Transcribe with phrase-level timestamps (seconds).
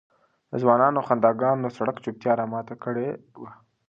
[0.51, 3.09] د ځوانانو خنداګانو د سړک چوپتیا را ماته کړې
[3.39, 3.51] وه.